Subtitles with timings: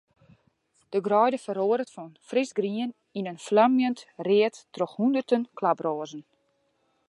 [0.95, 6.21] De greide feroaret fan frisgrien yn in flamjend read troch hûnderten klaproazen.